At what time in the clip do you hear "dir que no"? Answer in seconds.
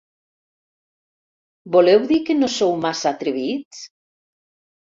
2.13-2.51